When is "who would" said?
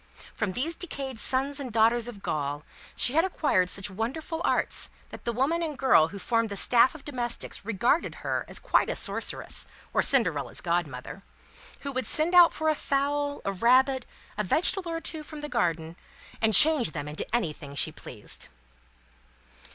11.81-12.07